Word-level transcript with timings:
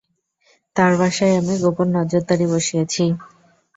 তার 0.75 0.91
বাসায় 0.99 1.37
আমি 1.39 1.53
গোপন 1.63 1.87
নজরদারী 1.97 2.45
বসিয়েছি। 2.53 3.03